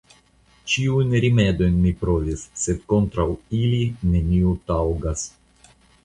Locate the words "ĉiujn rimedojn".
0.75-1.75